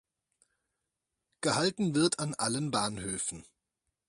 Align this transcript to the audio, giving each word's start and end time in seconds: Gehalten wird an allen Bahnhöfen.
Gehalten 1.41 1.93
wird 1.93 2.17
an 2.17 2.33
allen 2.33 2.71
Bahnhöfen. 2.71 3.45